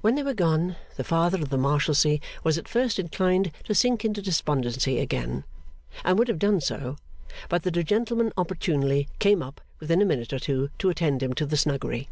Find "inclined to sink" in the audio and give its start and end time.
2.98-4.02